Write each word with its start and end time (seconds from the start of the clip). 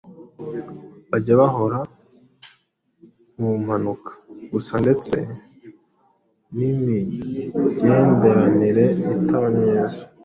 bajya 1.09 1.33
bahora 1.41 1.79
mu 3.39 3.51
mpanuka 3.63 4.11
gusa 4.51 4.73
ndetse 4.83 5.15
n’imigenderanire 6.55 8.85
itaba 9.17 9.47
myiza 9.57 10.01